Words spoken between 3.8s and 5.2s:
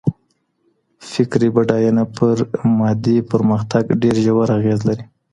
ډېر ژور اغېز لري.